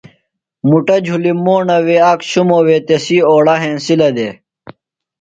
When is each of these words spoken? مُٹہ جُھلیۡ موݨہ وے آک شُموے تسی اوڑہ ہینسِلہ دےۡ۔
مُٹہ 0.67 0.97
جُھلیۡ 1.05 1.37
موݨہ 1.43 1.77
وے 1.85 1.97
آک 2.11 2.19
شُموے 2.29 2.77
تسی 2.87 3.17
اوڑہ 3.29 3.55
ہینسِلہ 3.63 4.09
دےۡ۔ 4.15 4.33